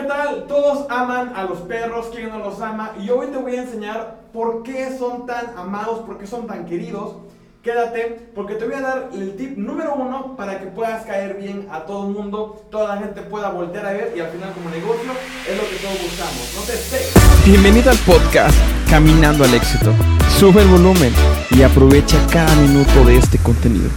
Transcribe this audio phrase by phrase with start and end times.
[0.00, 0.46] ¿qué tal?
[0.46, 2.92] Todos aman a los perros, ¿quién no los ama?
[3.00, 6.64] Y hoy te voy a enseñar por qué son tan amados, por qué son tan
[6.66, 7.16] queridos.
[7.62, 11.68] Quédate, porque te voy a dar el tip número uno para que puedas caer bien
[11.70, 14.70] a todo el mundo, toda la gente pueda voltear a ver y al final como
[14.70, 15.10] negocio
[15.46, 16.54] es lo que todos buscamos.
[16.56, 17.12] No te estés.
[17.44, 18.56] Bienvenido al podcast
[18.88, 19.92] Caminando al Éxito.
[20.38, 21.12] Sube el volumen
[21.50, 23.90] y aprovecha cada minuto de este contenido.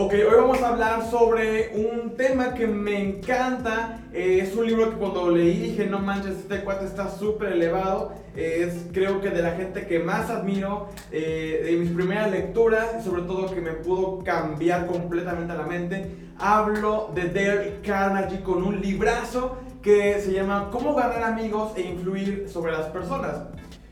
[0.00, 3.98] Ok, hoy vamos a hablar sobre un tema que me encanta.
[4.12, 8.12] Eh, es un libro que cuando leí dije, no manches, este cuate está súper elevado.
[8.36, 13.22] es creo que de la gente que más admiro, eh, de mis primeras lecturas sobre
[13.22, 16.06] todo que me pudo cambiar completamente la mente.
[16.38, 22.48] Hablo de Dale Carnegie con un librazo que se llama Cómo ganar amigos e influir
[22.48, 23.48] sobre las personas.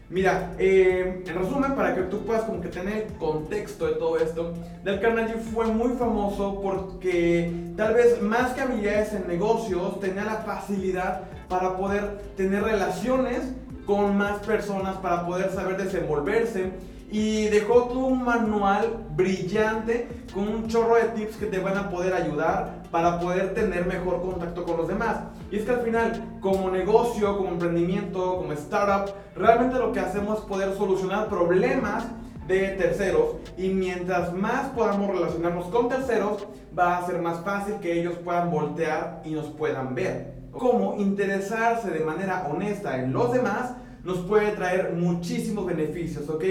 [0.09, 4.55] Mira, eh, en resumen, para que tú puedas como que tener contexto de todo esto,
[4.85, 10.37] Del Carnegie fue muy famoso porque tal vez más que habilidades en negocios, tenía la
[10.37, 13.41] facilidad para poder tener relaciones
[13.85, 16.71] con más personas, para poder saber desenvolverse
[17.11, 21.89] y dejó todo un manual brillante con un chorro de tips que te van a
[21.89, 25.19] poder ayudar para poder tener mejor contacto con los demás.
[25.51, 30.41] Y es que al final, como negocio, como emprendimiento, como startup, realmente lo que hacemos
[30.41, 32.05] es poder solucionar problemas
[32.49, 38.01] de terceros y mientras más podamos relacionarnos con terceros, va a ser más fácil que
[38.01, 40.35] ellos puedan voltear y nos puedan ver.
[40.53, 43.73] Como interesarse de manera honesta en los demás
[44.05, 46.45] nos puede traer muchísimos beneficios, ¿ok?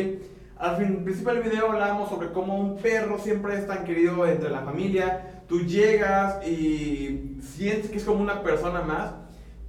[0.58, 4.50] Al fin, principio del video hablamos sobre cómo un perro siempre es tan querido entre
[4.50, 5.42] la familia.
[5.50, 9.16] Tú llegas y sientes que es como una persona más.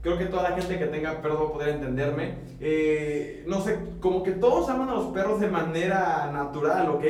[0.01, 2.37] Creo que toda la gente que tenga perro va a poder entenderme.
[2.61, 7.05] Eh, no sé, como que todos aman a los perros de manera natural, ¿ok?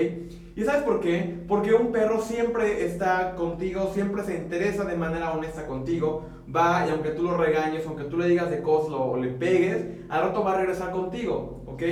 [0.57, 1.45] ¿Y sabes por qué?
[1.47, 6.25] Porque un perro siempre está contigo, siempre se interesa de manera honesta contigo.
[6.55, 9.85] Va y aunque tú lo regañes, aunque tú le digas de cosas o le pegues,
[10.09, 11.83] al rato va a regresar contigo, ¿ok?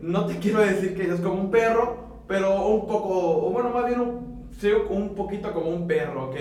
[0.00, 3.86] No te quiero decir que es como un perro, pero un poco, o bueno, más
[3.86, 4.48] bien un,
[4.90, 6.36] un poquito como un perro, ¿ok?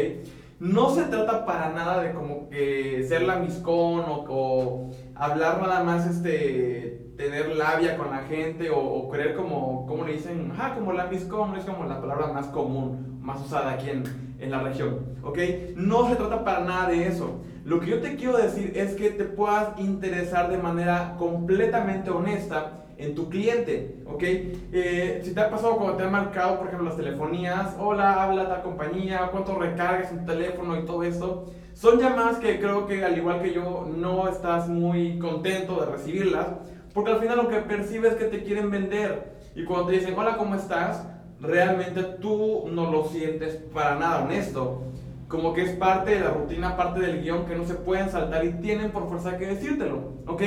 [0.59, 6.05] No se trata para nada de como que ser lamiscón o, o hablar nada más,
[6.05, 11.55] este, tener labia con la gente o, creer como, como le dicen, ah, como lamiscón,
[11.55, 14.03] es como la palabra más común, más usada aquí en,
[14.39, 15.37] en la región, ¿ok?
[15.75, 17.41] No se trata para nada de eso.
[17.65, 22.85] Lo que yo te quiero decir es que te puedas interesar de manera completamente honesta
[22.99, 24.23] en tu cliente, ¿ok?
[24.23, 28.49] Eh, si te ha pasado cuando te han marcado, por ejemplo, las telefonías, hola, habla
[28.49, 33.05] tal compañía, cuánto recargas en tu teléfono y todo esto, son llamadas que creo que
[33.05, 36.47] al igual que yo no estás muy contento de recibirlas,
[36.93, 40.13] porque al final lo que percibes es que te quieren vender y cuando te dicen,
[40.17, 41.07] hola, ¿cómo estás?
[41.39, 44.83] Realmente tú no lo sientes para nada honesto.
[45.29, 48.43] Como que es parte de la rutina, parte del guion que no se pueden saltar
[48.43, 50.41] y tienen por fuerza que decírtelo, ¿ok?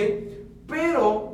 [0.66, 1.31] Pero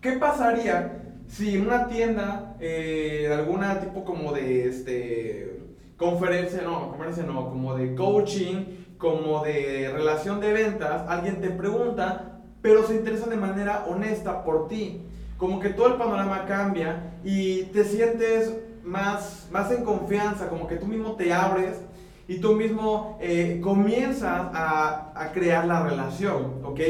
[0.00, 5.60] ¿Qué pasaría si una tienda eh, alguna tipo como de este,
[5.96, 8.64] conferencia, no, conferencia no, como de coaching,
[8.96, 14.68] como de relación de ventas, alguien te pregunta, pero se interesa de manera honesta por
[14.68, 15.02] ti?
[15.36, 18.54] Como que todo el panorama cambia y te sientes
[18.84, 21.80] más, más en confianza, como que tú mismo te abres
[22.28, 26.80] y tú mismo eh, comienzas a, a crear la relación, ¿ok?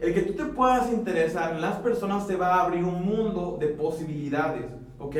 [0.00, 3.56] El que tú te puedas interesar en las personas te va a abrir un mundo
[3.58, 4.66] de posibilidades,
[4.98, 5.16] ¿ok?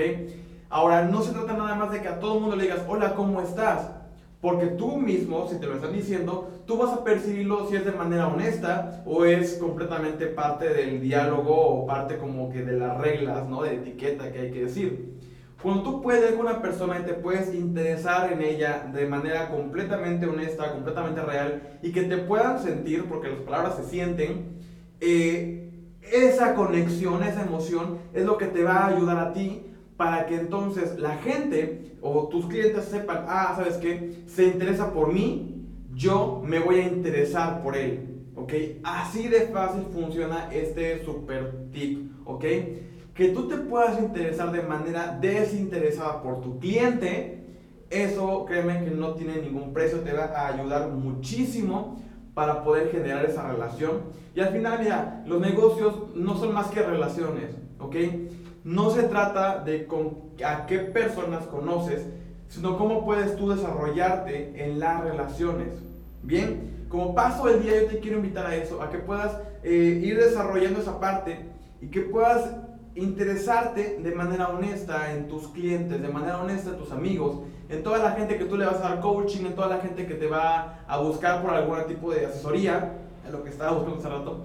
[0.69, 3.15] Ahora, no se trata nada más de que a todo el mundo le digas, hola,
[3.15, 3.91] ¿cómo estás?
[4.43, 7.93] Porque tú mismo, si te lo están diciendo, tú vas a percibirlo si es de
[7.93, 13.49] manera honesta o es completamente parte del diálogo o parte como que de las reglas,
[13.49, 13.63] ¿no?
[13.63, 15.15] De etiqueta que hay que decir.
[15.65, 20.27] Cuando tú puedes con una persona y te puedes interesar en ella de manera completamente
[20.27, 24.59] honesta, completamente real y que te puedan sentir, porque las palabras se sienten,
[25.01, 25.71] eh,
[26.03, 29.63] esa conexión, esa emoción es lo que te va a ayudar a ti
[29.97, 34.25] para que entonces la gente o tus clientes sepan, ah, ¿sabes qué?
[34.27, 38.53] Se interesa por mí, yo me voy a interesar por él, ¿ok?
[38.83, 42.45] Así de fácil funciona este super tip, ¿ok?
[43.15, 47.45] Que tú te puedas interesar de manera desinteresada por tu cliente,
[47.91, 52.03] eso créeme que no tiene ningún precio, te va a ayudar muchísimo
[52.35, 54.03] para poder generar esa relación.
[54.35, 57.97] Y al final, mira, los negocios no son más que relaciones, ¿ok?
[58.65, 62.05] No se trata de con, a qué personas conoces,
[62.49, 65.69] sino cómo puedes tú desarrollarte en las relaciones.
[66.23, 70.01] Bien, como paso del día yo te quiero invitar a eso, a que puedas eh,
[70.03, 71.39] ir desarrollando esa parte
[71.81, 72.51] y que puedas
[72.97, 77.99] interesarte de manera honesta en tus clientes, de manera honesta en tus amigos, en toda
[77.99, 80.27] la gente que tú le vas a dar coaching, en toda la gente que te
[80.27, 84.45] va a buscar por algún tipo de asesoría, en lo que estaba buscando hace rato,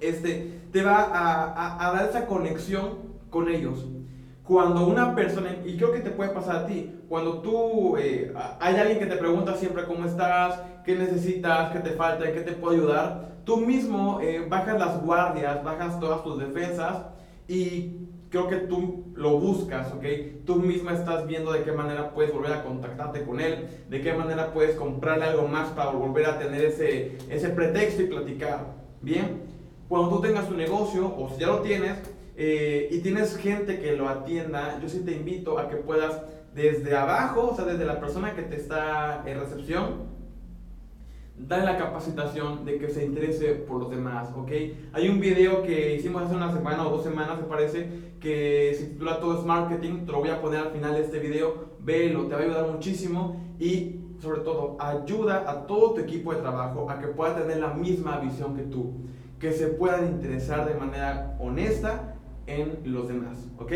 [0.00, 2.98] este, te va a, a dar esa conexión
[3.30, 3.86] con ellos.
[4.44, 8.76] Cuando una persona, y creo que te puede pasar a ti, cuando tú, eh, hay
[8.76, 12.74] alguien que te pregunta siempre cómo estás, qué necesitas, qué te falta, qué te puedo
[12.74, 17.06] ayudar, tú mismo eh, bajas las guardias, bajas todas tus defensas
[17.48, 20.04] y creo que tú lo buscas, ¿ok?
[20.46, 24.14] Tú misma estás viendo de qué manera puedes volver a contactarte con él, de qué
[24.14, 28.74] manera puedes comprarle algo más para volver a tener ese, ese pretexto y platicar.
[29.02, 29.42] Bien,
[29.88, 31.98] cuando tú tengas tu negocio o si ya lo tienes,
[32.34, 36.22] eh, y tienes gente que lo atienda, yo sí te invito a que puedas
[36.54, 40.06] desde abajo, o sea, desde la persona que te está en recepción,
[41.36, 44.50] darle la capacitación de que se interese por los demás, ¿ok?
[44.92, 48.86] Hay un video que hicimos hace una semana o dos semanas, me parece, que se
[48.86, 52.26] titula Todo es Marketing, te lo voy a poner al final de este video, velo,
[52.26, 56.88] te va a ayudar muchísimo y sobre todo ayuda a todo tu equipo de trabajo
[56.88, 58.92] a que pueda tener la misma visión que tú,
[59.40, 62.14] que se puedan interesar de manera honesta
[62.46, 63.72] en los demás, ¿ok?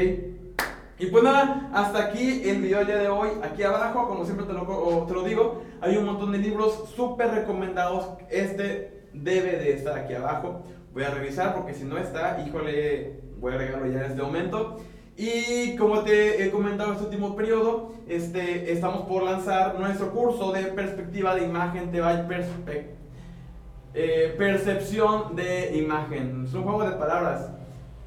[0.98, 3.28] Y pues nada, hasta aquí el video día de hoy.
[3.42, 7.32] Aquí abajo, como siempre te lo, te lo digo, hay un montón de libros súper
[7.32, 8.08] recomendados.
[8.30, 10.62] Este debe de estar aquí abajo.
[10.94, 14.78] Voy a revisar porque si no está, híjole, voy a regalarlo ya en este momento.
[15.18, 20.64] Y como te he comentado este último periodo, este, estamos por lanzar nuestro curso de
[20.64, 22.26] perspectiva de imagen, te va a
[23.92, 26.44] eh, percepción de imagen.
[26.46, 27.50] Es un juego de palabras.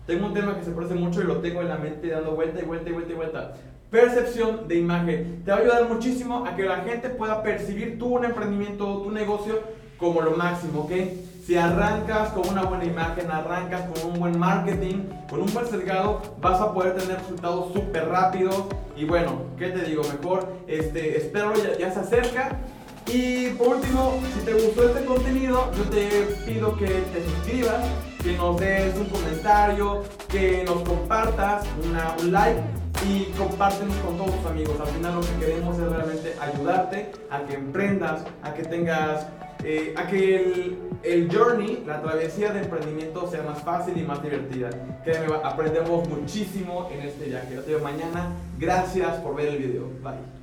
[0.09, 2.59] Tengo un tema que se parece mucho y lo tengo en la mente dando vuelta
[2.59, 3.53] y vuelta y vuelta y vuelta.
[3.91, 5.44] Percepción de imagen.
[5.45, 9.59] Te va a ayudar muchísimo a que la gente pueda percibir tu emprendimiento, tu negocio
[10.00, 10.91] como lo máximo, ¿ok?
[11.45, 16.23] Si arrancas con una buena imagen, arrancas con un buen marketing, con un buen cercado,
[16.41, 18.65] vas a poder tener resultados súper rápidos.
[18.97, 20.01] Y bueno, ¿qué te digo?
[20.01, 22.57] Mejor, este, espero ya, ya se acerca.
[23.06, 27.85] Y por último, si te gustó este contenido, yo te pido que te suscribas
[28.24, 31.66] que nos des un comentario, que nos compartas
[32.21, 32.62] un like
[33.07, 34.80] y compártenos con todos tus amigos.
[34.80, 39.25] Al final lo que queremos es realmente ayudarte a que emprendas, a que tengas,
[39.63, 44.21] eh, a que el, el, journey, la travesía de emprendimiento sea más fácil y más
[44.21, 44.69] divertida.
[45.04, 47.56] Créeme, aprendemos muchísimo en este viaje.
[47.56, 48.33] Yo te veo mañana.
[48.57, 49.86] Gracias por ver el video.
[50.04, 50.38] Bye.